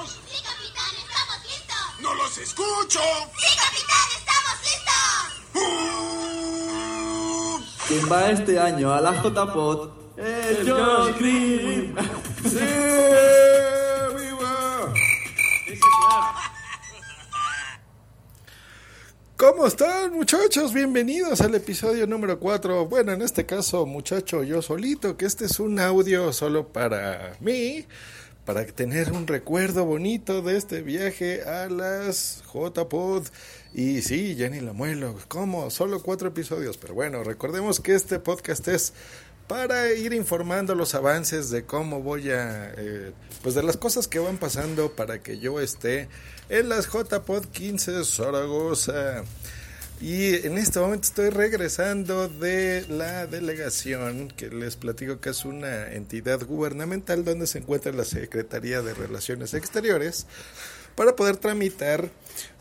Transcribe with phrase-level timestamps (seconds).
[0.00, 0.20] chicos?
[0.26, 0.94] ¡Sí, capitán!
[0.98, 1.76] ¡Estamos listos!
[2.00, 3.00] ¡No los escucho!
[3.36, 4.08] ¡Sí, capitán!
[4.18, 5.06] ¡Estamos listos!
[7.88, 10.18] ¿Quién va este año a la JPOT?
[10.18, 10.64] ¡El
[11.18, 11.96] Green!
[12.44, 12.58] ¡Sí!
[14.16, 14.94] ¡Viva!
[19.36, 20.72] ¿Cómo están muchachos?
[20.74, 22.86] Bienvenidos al episodio número 4.
[22.86, 27.86] Bueno, en este caso, muchacho, yo solito, que este es un audio solo para mí,
[28.44, 33.26] para tener un recuerdo bonito de este viaje a las JPod.
[33.72, 35.16] Y sí, ni la muelo.
[35.28, 35.70] ¿Cómo?
[35.70, 36.76] Solo cuatro episodios.
[36.76, 38.92] Pero bueno, recordemos que este podcast es
[39.46, 44.20] para ir informando los avances de cómo voy a, eh, pues de las cosas que
[44.20, 46.08] van pasando para que yo esté
[46.48, 49.24] en las JPod 15 Zaragoza.
[50.00, 55.92] Y en este momento estoy regresando de la delegación que les platico que es una
[55.92, 60.26] entidad gubernamental donde se encuentra la Secretaría de Relaciones Exteriores
[60.94, 62.08] para poder tramitar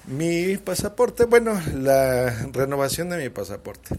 [0.08, 3.96] mi pasaporte, bueno, la renovación de mi pasaporte.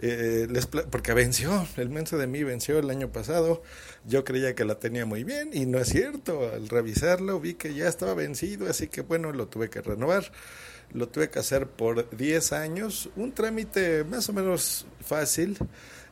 [0.00, 3.62] Eh, les porque venció, el menso de mí venció el año pasado.
[4.04, 6.50] Yo creía que la tenía muy bien y no es cierto.
[6.52, 10.30] Al revisarlo vi que ya estaba vencido, así que bueno, lo tuve que renovar.
[10.92, 15.58] Lo tuve que hacer por 10 años, un trámite más o menos fácil.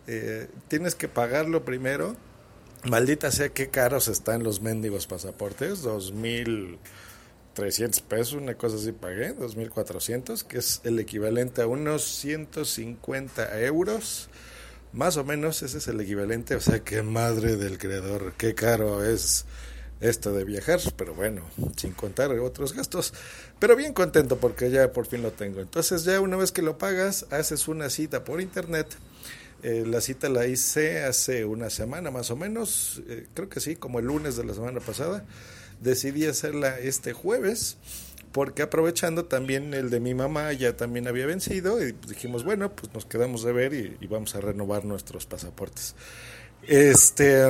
[0.07, 2.17] Eh, tienes que pagarlo primero.
[2.85, 6.79] Maldita sea qué caros están los mendigos pasaportes, 2000
[7.55, 14.29] 300 pesos, una cosa así pagué, 2.400, que es el equivalente a unos 150 euros.
[14.93, 19.05] Más o menos ese es el equivalente, o sea, qué madre del creador, qué caro
[19.05, 19.47] es
[20.03, 21.43] esto de viajar, pero bueno,
[21.77, 23.15] sin contar otros gastos.
[23.59, 25.61] Pero bien contento porque ya por fin lo tengo.
[25.61, 28.89] Entonces ya una vez que lo pagas, haces una cita por internet.
[29.63, 33.77] Eh, la cita la hice hace una semana más o menos, eh, creo que sí,
[33.77, 35.25] como el lunes de la semana pasada
[35.81, 37.77] decidí hacerla este jueves
[38.33, 42.93] porque aprovechando también el de mi mamá ya también había vencido y dijimos bueno pues
[42.95, 45.95] nos quedamos de ver y, vamos a renovar nuestros pasaportes
[46.67, 47.45] este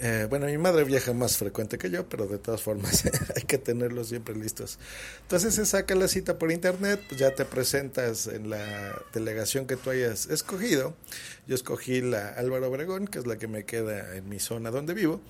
[0.00, 3.04] eh, bueno, mi madre viaja más frecuente que yo, pero de todas formas
[3.36, 4.78] hay que tenerlos siempre listos.
[5.22, 9.76] Entonces se saca la cita por internet, pues ya te presentas en la delegación que
[9.76, 10.94] tú hayas escogido.
[11.46, 14.94] Yo escogí la Álvaro Obregón, que es la que me queda en mi zona donde
[14.94, 15.20] vivo.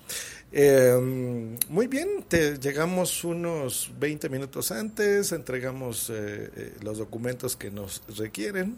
[0.51, 2.25] Eh, muy bien,
[2.61, 8.77] llegamos unos 20 minutos antes, entregamos eh, eh, los documentos que nos requieren,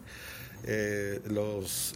[1.29, 1.95] los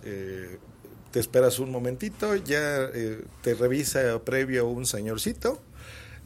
[1.15, 5.61] te esperas un momentito, ya eh, te revisa previo un señorcito,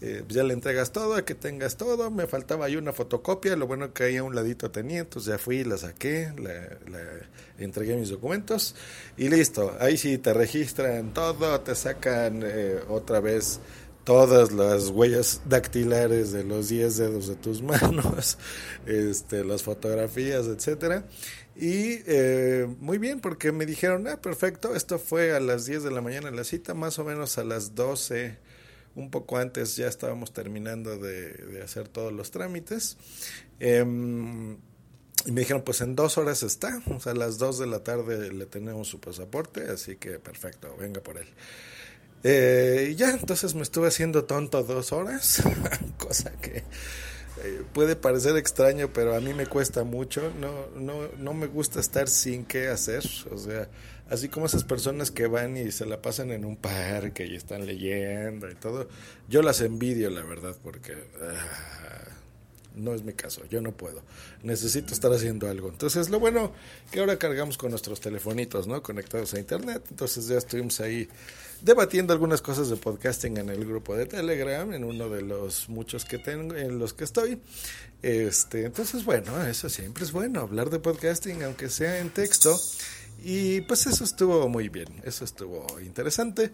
[0.02, 3.68] eh, ya le entregas todo, a que tengas todo, me faltaba ahí una fotocopia, lo
[3.68, 7.04] bueno que ahí a un ladito tenía, entonces ya fui, la saqué, la,
[7.64, 8.74] entregué mis documentos
[9.16, 13.60] y listo, ahí sí te registran todo, te sacan eh, otra vez
[14.06, 18.40] todas las huellas dactilares de los 10 dedos de tus manos,
[18.88, 21.06] este, las fotografías, etcétera.
[21.62, 25.92] Y eh, muy bien, porque me dijeron, ah, perfecto, esto fue a las 10 de
[25.92, 28.38] la mañana la cita, más o menos a las 12,
[28.96, 32.96] un poco antes ya estábamos terminando de, hacer todos los trámites.
[33.60, 34.54] Em,
[35.26, 37.84] y me dijeron, pues en dos horas está, o sea, a las 2 de la
[37.84, 41.28] tarde le tenemos su pasaporte, así que perfecto, venga por él.
[42.24, 45.44] Eh, y ya, entonces me estuve haciendo tonto dos horas,
[45.98, 46.64] cosa que
[47.44, 50.32] eh, puede parecer extraño, pero a mí me cuesta mucho.
[50.40, 53.04] No, no, no me gusta estar sin qué hacer.
[53.32, 53.70] O sea,
[54.10, 57.66] así como esas personas que van y se la pasan en un parque y están
[57.66, 58.88] leyendo y todo,
[59.28, 62.19] yo las envidio, la verdad, porque ah,
[62.76, 63.44] no es mi caso.
[63.50, 64.02] Yo no puedo.
[64.44, 65.70] Necesito estar haciendo algo.
[65.70, 66.52] Entonces, lo bueno
[66.92, 68.82] que ahora cargamos con nuestros telefonitos, ¿no?
[68.82, 69.84] Conectados a internet.
[69.90, 71.10] Entonces ya estuvimos ahí
[71.62, 76.06] debatiendo algunas cosas de podcasting en el grupo de Telegram, en uno de los muchos
[76.06, 77.42] que tengo, en los que estoy.
[78.02, 82.58] Este, entonces, bueno, eso siempre es bueno, hablar de podcasting, aunque sea en texto.
[83.24, 86.52] Y pues eso estuvo muy bien, eso estuvo interesante.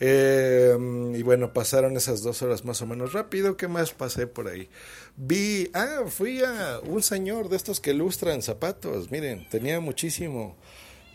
[0.00, 0.76] Eh,
[1.14, 3.56] y bueno, pasaron esas dos horas más o menos rápido.
[3.56, 4.68] ¿Qué más pasé por ahí?
[5.16, 9.10] Vi, ah, fui a un señor de estos que lustran zapatos.
[9.10, 10.56] Miren, tenía muchísimo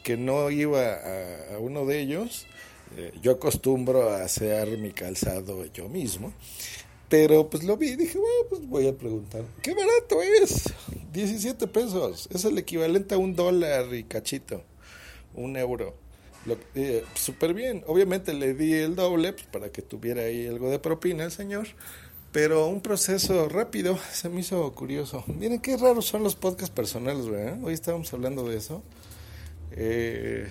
[0.03, 0.93] que no iba
[1.53, 2.47] a uno de ellos.
[2.95, 6.33] Eh, yo acostumbro a hacer mi calzado yo mismo.
[7.09, 9.43] Pero pues lo vi y dije, bueno, pues voy a preguntar.
[9.61, 10.73] ¿Qué barato es?
[11.13, 12.27] 17 pesos.
[12.33, 14.63] Es el equivalente a un dólar y cachito.
[15.33, 15.95] Un euro.
[16.75, 17.83] Eh, Súper bien.
[17.87, 21.67] Obviamente le di el doble pues, para que tuviera ahí algo de propina el señor.
[22.31, 25.23] Pero un proceso rápido se me hizo curioso.
[25.27, 27.63] Miren qué raros son los podcasts personales, ¿verdad?
[27.63, 28.83] Hoy estábamos hablando de eso.
[29.71, 30.47] Eh,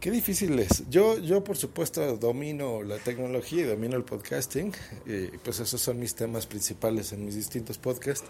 [0.00, 0.88] qué difícil es.
[0.90, 4.72] Yo, yo por supuesto domino la tecnología y domino el podcasting.
[5.06, 8.28] Y pues esos son mis temas principales en mis distintos podcasts.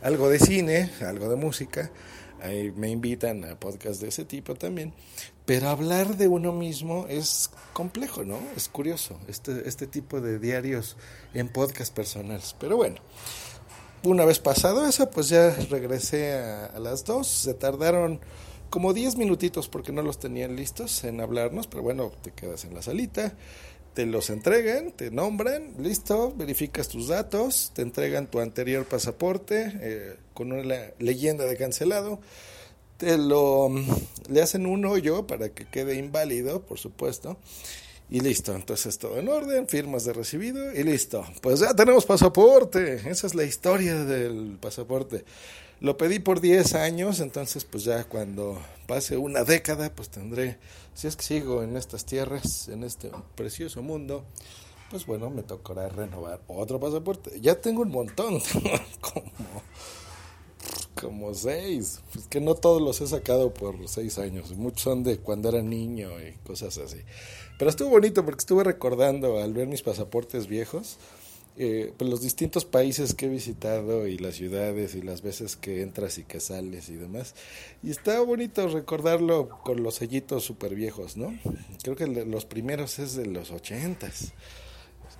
[0.00, 1.90] Algo de cine, algo de música.
[2.40, 4.92] Ahí me invitan a podcasts de ese tipo también.
[5.44, 8.38] Pero hablar de uno mismo es complejo, ¿no?
[8.56, 10.96] Es curioso, este, este tipo de diarios
[11.34, 12.54] en podcast personales.
[12.60, 12.96] Pero bueno,
[14.04, 17.26] una vez pasado eso, pues ya regresé a, a las dos.
[17.26, 18.20] Se tardaron
[18.72, 22.74] como 10 minutitos porque no los tenían listos en hablarnos, pero bueno, te quedas en
[22.74, 23.34] la salita,
[23.92, 30.16] te los entregan, te nombran, listo, verificas tus datos, te entregan tu anterior pasaporte eh,
[30.32, 32.20] con una leyenda de cancelado,
[33.02, 33.68] te lo
[34.28, 37.36] le hacen un hoyo para que quede inválido, por supuesto.
[38.08, 41.26] Y listo, entonces todo en orden, firmas de recibido y listo.
[41.40, 43.10] Pues ya tenemos pasaporte.
[43.10, 45.24] Esa es la historia del pasaporte.
[45.80, 48.56] Lo pedí por 10 años, entonces pues ya cuando
[48.86, 50.58] pase una década, pues tendré,
[50.94, 54.24] si es que sigo en estas tierras, en este precioso mundo,
[54.92, 57.40] pues bueno, me tocará renovar otro pasaporte.
[57.40, 58.40] Ya tengo un montón,
[59.00, 59.32] como,
[60.94, 65.18] como seis, pues que no todos los he sacado por seis años, muchos son de
[65.18, 66.98] cuando era niño y cosas así.
[67.58, 70.98] Pero estuvo bonito porque estuve recordando al ver mis pasaportes viejos
[71.58, 75.82] eh, pues los distintos países que he visitado y las ciudades y las veces que
[75.82, 77.34] entras y que sales y demás.
[77.82, 81.38] Y está bonito recordarlo con los sellitos súper viejos, ¿no?
[81.82, 84.32] Creo que los primeros es de los ochentas.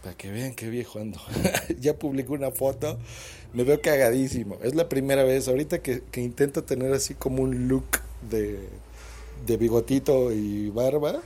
[0.03, 1.21] Para que vean qué viejo ando.
[1.81, 2.99] ya publicé una foto,
[3.53, 4.59] me veo cagadísimo.
[4.63, 8.59] Es la primera vez, ahorita que, que intento tener así como un look de,
[9.47, 11.23] de bigotito y barba.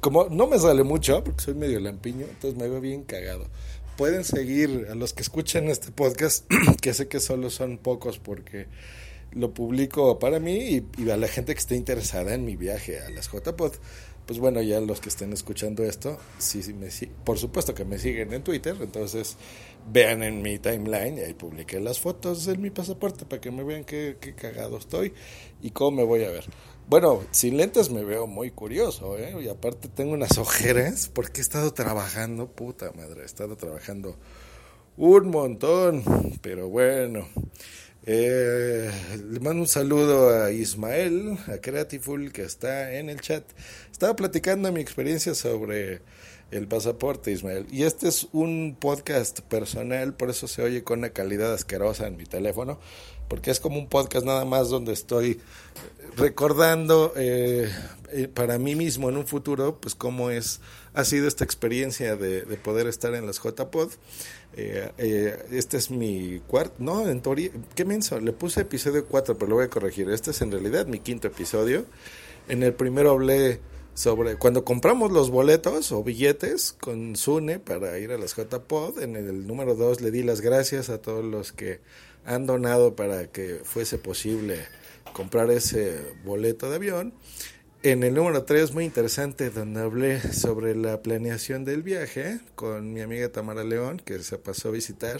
[0.00, 3.46] Como no me sale mucho, porque soy medio lampiño, entonces me veo bien cagado
[3.96, 6.44] pueden seguir a los que escuchen este podcast,
[6.82, 8.66] que sé que solo son pocos porque
[9.32, 13.10] lo publico para mí y, a la gente que esté interesada en mi viaje a
[13.10, 13.72] las JPod.
[14.26, 16.88] Pues bueno, ya los que estén escuchando esto, sí, sí me,
[17.24, 19.36] por supuesto que me siguen en Twitter, entonces
[19.88, 23.62] vean en mi timeline, y ahí publiqué las fotos de mi pasaporte para que me
[23.62, 25.12] vean qué, qué cagado estoy
[25.62, 26.44] y cómo me voy a ver.
[26.88, 29.34] Bueno, sin lentes me veo muy curioso, ¿eh?
[29.40, 34.16] Y aparte tengo unas ojeras porque he estado trabajando, puta madre, he estado trabajando
[34.96, 36.02] un montón,
[36.40, 37.28] pero bueno.
[38.08, 38.88] Eh,
[39.28, 43.42] le mando un saludo a Ismael, a Creatiful, que está en el chat.
[43.90, 46.02] Estaba platicando mi experiencia sobre
[46.52, 47.66] el pasaporte, Ismael.
[47.68, 52.16] Y este es un podcast personal, por eso se oye con una calidad asquerosa en
[52.16, 52.78] mi teléfono,
[53.28, 55.40] porque es como un podcast nada más donde estoy
[56.16, 57.68] recordando eh,
[58.12, 60.60] eh, para mí mismo en un futuro, pues cómo es,
[60.96, 63.92] ha sido esta experiencia de, poder estar en las JPod.
[64.56, 68.18] Eh, eh, este es mi cuarto, no, en teoría, ¿qué menso?
[68.18, 70.08] Le puse episodio 4, pero lo voy a corregir.
[70.08, 71.84] Este es en realidad mi quinto episodio.
[72.48, 73.60] En el primero hablé
[73.92, 78.98] sobre cuando compramos los boletos o billetes con Sune para ir a las JPod.
[79.02, 81.80] En el número 2 le di las gracias a todos los que
[82.24, 84.64] han donado para que fuese posible
[85.12, 87.12] comprar ese boleto de avión.
[87.88, 93.00] En el número 3, muy interesante, donde hablé sobre la planeación del viaje con mi
[93.00, 95.18] amiga Tamara León, que se pasó a visitar.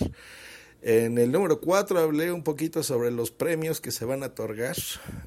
[0.83, 4.75] En el número 4 hablé un poquito sobre los premios que se van a otorgar,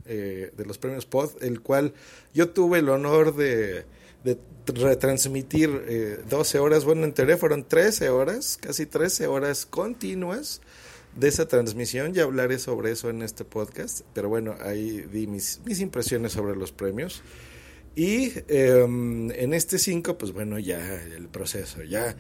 [0.06, 1.94] eh, de los premios POD, el cual
[2.34, 3.86] yo tuve el honor de,
[4.66, 10.60] retransmitir eh, 12 horas, bueno, en fueron 13 horas, casi 13 horas continuas
[11.16, 15.62] de esa transmisión, ya hablaré sobre eso en este podcast, pero bueno, ahí di mis,
[15.66, 17.22] mis impresiones sobre los premios.
[17.96, 22.16] Y em, en este 5, pues bueno, ya el proceso, ya eh,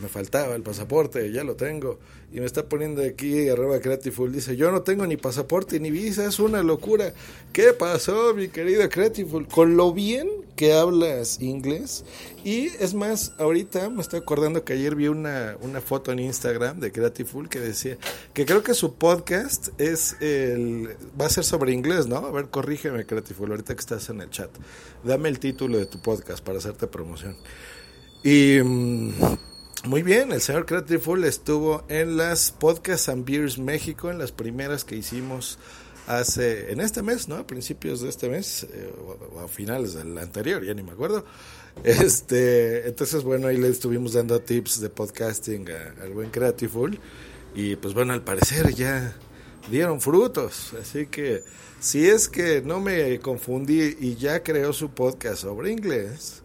[0.00, 1.98] me faltaba el pasaporte, ya lo tengo.
[2.32, 6.26] Y me está poniendo aquí arroba Creativeful, dice, yo no tengo ni pasaporte ni visa,
[6.26, 7.12] es una locura.
[7.52, 9.46] ¿Qué pasó, mi querido Creativeful?
[9.46, 12.04] Con lo bien que hablas inglés.
[12.44, 16.80] Y es más, ahorita me estoy acordando que ayer vi una, una foto en Instagram
[16.80, 17.96] de Creativeful que decía
[18.32, 22.16] que creo que su podcast es el, va a ser sobre inglés, ¿no?
[22.16, 24.50] A ver, corrígeme, Creativeful, ahorita que estás en el chat.
[25.02, 27.36] Dame el título de tu podcast para hacerte promoción.
[28.22, 28.60] Y...
[28.62, 29.12] Mm,
[29.86, 34.32] muy bien, el señor Creative Full estuvo en las Podcasts and Beers México, en las
[34.32, 35.58] primeras que hicimos
[36.06, 37.36] hace, en este mes, ¿no?
[37.36, 38.92] A principios de este mes, eh,
[39.34, 41.24] o, a finales del anterior, ya ni me acuerdo.
[41.82, 45.66] Este, entonces, bueno, ahí le estuvimos dando tips de podcasting
[46.00, 46.98] al buen Creativeful.
[47.54, 49.16] Y pues bueno, al parecer ya
[49.70, 50.72] dieron frutos.
[50.80, 51.42] Así que
[51.80, 56.43] si es que no me confundí y ya creó su podcast sobre inglés,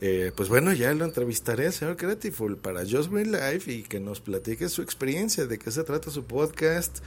[0.00, 4.20] eh, pues bueno, ya lo entrevistaré señor Creativeful para Just Green Life y que nos
[4.20, 6.98] platique su experiencia, de qué se trata su podcast,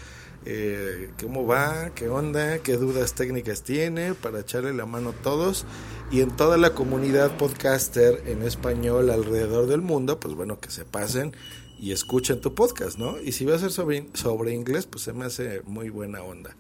[0.46, 5.66] eh, cómo va, qué onda, qué dudas técnicas tiene, para echarle la mano a todos
[6.12, 10.84] y en toda la comunidad podcaster en español alrededor del mundo, pues bueno, que se
[10.84, 11.34] pasen
[11.80, 13.20] y escuchen tu podcast, ¿no?
[13.22, 16.56] Y si va a ser sobre inglés, pues se me hace muy buena onda.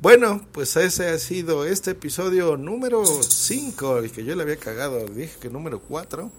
[0.00, 5.06] Bueno, pues ese ha sido este episodio número 5, el que yo le había cagado,
[5.06, 6.30] dije que número 4.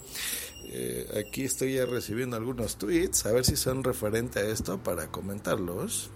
[0.69, 5.07] Eh, aquí estoy ya recibiendo algunos tweets, a ver si son referente a esto para
[5.07, 6.11] comentarlos.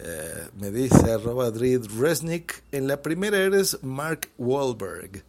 [0.00, 5.24] Eh, me dice arroba Drid Resnick, en la primera eres Mark Wahlberg.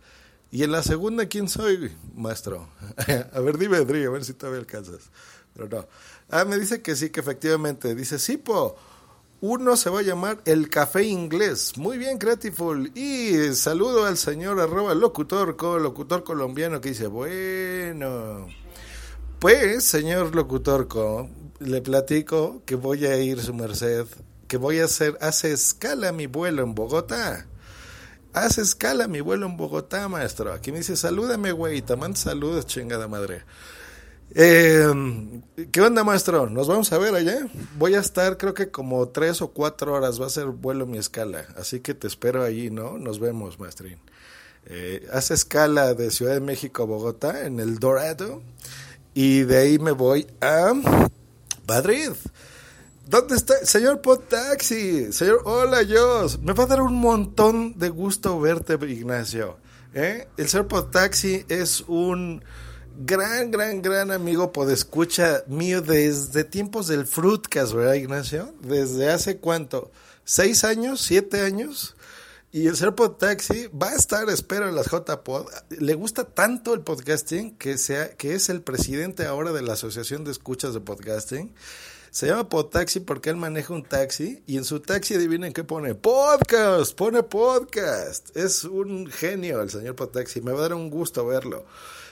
[0.51, 2.69] Y en la segunda, ¿quién soy, maestro?
[3.33, 5.09] a ver, dime, Dri, a ver si todavía alcanzas.
[5.53, 5.87] Pero no.
[6.29, 7.93] Ah, me dice que sí, que efectivamente.
[7.93, 8.77] Dice, Sipo,
[9.41, 11.77] uno se va a llamar El Café Inglés.
[11.77, 12.91] Muy bien, Creativeful.
[12.95, 18.47] Y saludo al señor arroba locutor, locutor colombiano que dice, bueno.
[19.39, 21.29] Pues, señor locutorco,
[21.59, 24.05] le platico que voy a ir su merced,
[24.49, 27.47] que voy a hacer, hace escala mi vuelo en Bogotá.
[28.33, 30.51] Hace escala mi vuelo en Bogotá, maestro.
[30.51, 33.43] Aquí me dice, salúdame, güey, te mando saludos, chingada madre.
[34.35, 36.49] Eh, ¿Qué onda, maestro?
[36.49, 37.47] ¿Nos vamos a ver allá?
[37.77, 40.21] Voy a estar, creo que como tres o cuatro horas.
[40.21, 41.45] Va a ser vuelo mi escala.
[41.57, 42.97] Así que te espero allí, ¿no?
[42.97, 43.97] Nos vemos, maestrín.
[44.65, 48.41] Eh, hace escala de Ciudad de México a Bogotá en el Dorado.
[49.13, 50.73] Y de ahí me voy a
[51.67, 52.11] Madrid.
[53.07, 53.65] ¿Dónde está?
[53.65, 55.11] Señor Potaxi.
[55.11, 56.39] Señor, hola, Dios.
[56.39, 59.57] Me va a dar un montón de gusto verte, Ignacio.
[59.95, 60.27] ¿Eh?
[60.37, 62.43] El señor Potaxi es un
[62.99, 68.53] gran, gran, gran amigo escucha mío desde tiempos del Fruitcast, ¿verdad, Ignacio?
[68.61, 69.91] Desde hace cuánto,
[70.25, 71.95] seis años, siete años.
[72.51, 75.47] Y el ser Taxi va a estar, espero, en las JPod.
[75.69, 80.23] Le gusta tanto el podcasting que, sea, que es el presidente ahora de la Asociación
[80.23, 81.53] de Escuchas de Podcasting.
[82.09, 85.93] Se llama Podtaxi porque él maneja un taxi y en su taxi adivinen qué pone.
[85.93, 88.35] Podcast, pone podcast.
[88.35, 90.41] Es un genio el señor Podtaxi.
[90.41, 91.65] Me va a dar un gusto verlo.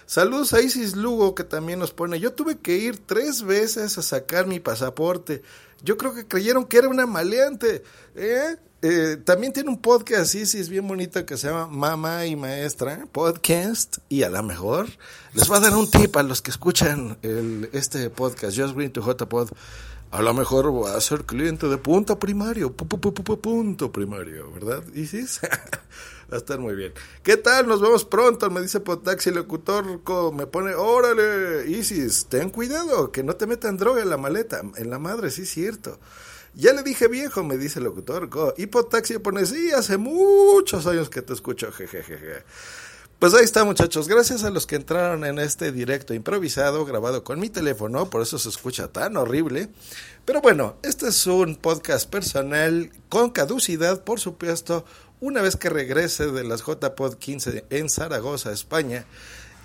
[0.08, 4.02] Saludos a Isis Lugo que también nos pone, yo tuve que ir tres veces a
[4.02, 5.42] sacar mi pasaporte.
[5.84, 7.84] Yo creo que creyeron que era una maleante.
[8.16, 8.56] ¿eh?
[8.82, 13.98] Eh, también tiene un podcast Isis bien bonito que se llama Mamá y Maestra Podcast
[14.08, 14.88] y a lo mejor
[15.34, 17.18] les va a dar un tip a los que escuchan
[17.74, 19.50] este podcast Just Green to JPod.
[20.12, 25.42] A lo mejor va a ser cliente de punto primario, punto primario, ¿verdad, Isis?
[26.32, 26.94] Va a estar muy bien.
[27.24, 27.68] ¿Qué tal?
[27.68, 28.50] Nos vemos pronto.
[28.50, 29.86] Me dice Potaxi Locutor.
[30.34, 34.62] Me pone, órale, Isis, ten cuidado, que no te metan droga en la maleta.
[34.76, 36.00] En la madre, sí, cierto.
[36.54, 38.30] Ya le dije viejo, me dice el locutor.
[38.58, 42.44] Y Potaxi pone, sí, hace muchos años que te escucho, jejejeje.
[43.20, 44.08] Pues ahí está, muchachos.
[44.08, 48.38] Gracias a los que entraron en este directo improvisado, grabado con mi teléfono, por eso
[48.38, 49.70] se escucha tan horrible.
[50.24, 54.86] Pero bueno, este es un podcast personal con caducidad, por supuesto,
[55.20, 59.06] una vez que regrese de las JPod 15 en Zaragoza, España,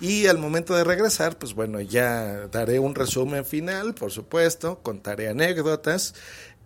[0.01, 5.29] y al momento de regresar, pues bueno, ya daré un resumen final, por supuesto, contaré
[5.29, 6.15] anécdotas.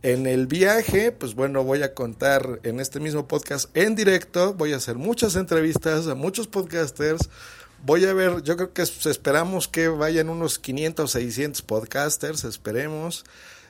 [0.01, 4.73] En el viaje, pues bueno, voy a contar en este mismo podcast en directo, voy
[4.73, 7.29] a hacer muchas entrevistas a muchos podcasters.
[7.83, 13.25] Voy a ver, yo creo que esperamos que vayan unos 500 o 600 podcasters, esperemos.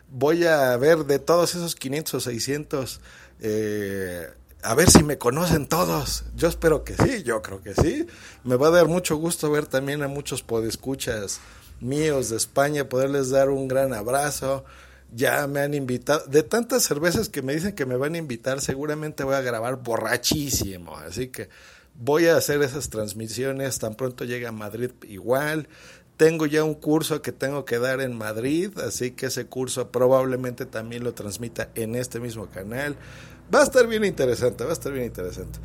[0.10, 3.02] Voy a ver de todos esos 500 o 600
[3.42, 4.30] eh,
[4.64, 6.26] a ver si me conocen todos.
[6.36, 8.08] Yo espero que sí, yo creo que sí.
[8.44, 11.40] Me va a dar mucho gusto ver también a muchos podescuchas
[11.80, 14.66] míos de España, poderles dar un gran abrazo.
[15.14, 18.60] Ya me han invitado, de tantas cervezas que me dicen que me van a invitar,
[18.60, 20.98] seguramente voy a grabar borrachísimo.
[20.98, 21.50] Así que
[21.96, 25.70] voy a hacer esas transmisiones tan pronto llegue a Madrid igual.
[26.18, 30.66] Tengo ya un curso que tengo que dar en Madrid, así que ese curso probablemente
[30.66, 32.98] también lo transmita en este mismo canal.
[33.54, 35.60] Va a estar bien interesante, va a estar bien interesante.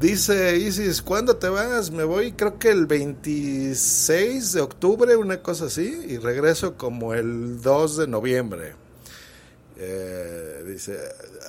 [0.00, 1.90] Dice Isis, ¿cuándo te vas?
[1.90, 7.62] Me voy creo que el 26 de octubre, una cosa así, y regreso como el
[7.62, 8.74] 2 de noviembre.
[9.78, 10.98] Eh, dice,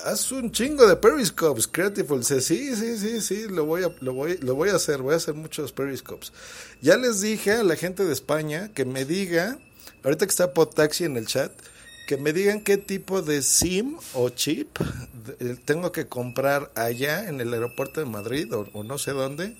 [0.05, 2.17] haz un chingo de periscopes, Creative.
[2.17, 5.13] Dice, sí, sí, sí, sí, lo voy, a, lo, voy, lo voy a hacer, voy
[5.13, 6.34] a hacer muchos periscopes.
[6.81, 9.60] Ya les dije a la gente de España que me diga,
[10.03, 11.51] ahorita que está Potaxi en el chat,
[12.07, 14.79] que me digan qué tipo de SIM o chip
[15.39, 19.57] eh, tengo que comprar allá en el aeropuerto de Madrid o, no sé dónde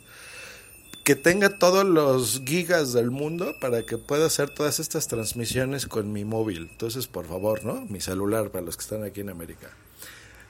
[1.04, 6.12] que tenga todos los gigas del mundo para que pueda hacer todas estas transmisiones con
[6.12, 6.68] mi móvil.
[6.70, 7.86] Entonces, por favor, ¿no?
[7.86, 9.70] Mi celular para los que están aquí en América.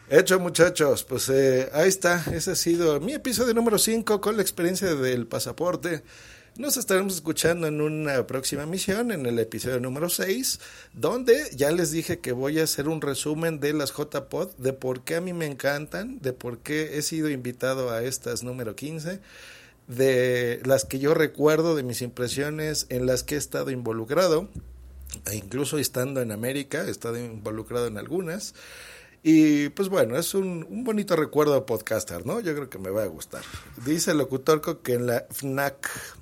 [0.09, 2.23] Hecho, muchachos, pues eh, ahí está.
[2.33, 6.01] Ese ha sido mi episodio número 5 con la experiencia del pasaporte.
[6.57, 10.59] Nos estaremos escuchando en una próxima misión, en el episodio número 6,
[10.91, 15.03] donde ya les dije que voy a hacer un resumen de las JPod, de por
[15.03, 19.19] qué a mí me encantan, de por qué he sido invitado a estas número 15
[19.87, 24.49] de las que yo recuerdo, de mis impresiones en las que he estado involucrado,
[25.29, 28.55] e incluso estando en América, he estado involucrado en algunas.
[29.21, 32.39] Y pues bueno, es un, un bonito recuerdo de podcaster, ¿no?
[32.39, 33.43] Yo creo que me va a gustar.
[33.85, 36.16] Dice el locutor que en la FNAC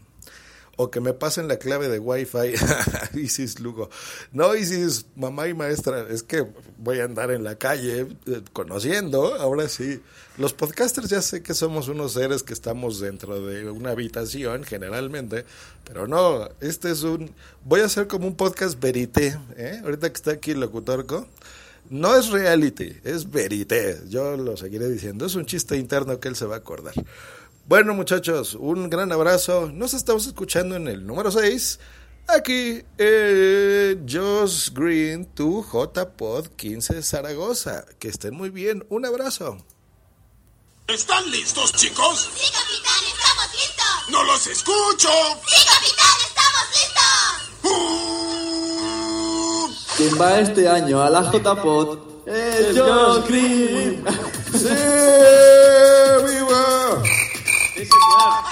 [0.78, 2.54] o que me pasen la clave de Wi-Fi.
[3.20, 3.90] Isis Lugo.
[4.32, 6.46] No, Isis, mamá y maestra, es que
[6.78, 10.02] voy a andar en la calle eh, conociendo, ahora sí.
[10.38, 15.46] Los podcasters ya sé que somos unos seres que estamos dentro de una habitación generalmente,
[15.86, 17.32] pero no, este es un...
[17.64, 19.80] Voy a hacer como un podcast verité, ¿eh?
[19.84, 21.28] Ahorita que está aquí el locutorco.
[21.90, 24.02] No es reality, es verité.
[24.10, 25.28] Yo lo seguiré diciendo.
[25.28, 26.96] Es un chiste interno que él se va a acordar.
[27.68, 29.72] Bueno, muchachos, un gran abrazo.
[29.74, 31.80] Nos estamos escuchando en el número 6.
[32.28, 37.86] Aquí, eh, Josh Green, tu JPod 15 Zaragoza.
[37.98, 38.86] Que estén muy bien.
[38.90, 39.58] Un abrazo.
[40.88, 42.30] ¿Están listos, chicos?
[42.36, 44.10] Sí, capitán, estamos listos.
[44.10, 45.10] ¡No los escucho!
[45.48, 47.02] Sí, capitán, estamos listos.
[49.98, 52.28] ¿Quién va este año a la JPod?
[52.28, 54.06] ¡El Josh Green!
[54.54, 55.55] ¡Sí!
[57.86, 57.92] ¡Viva!
[57.92, 58.45] Sí, señor.